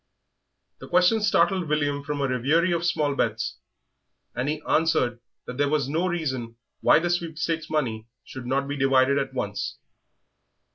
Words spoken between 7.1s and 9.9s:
sweepstakes money should not be divided at once.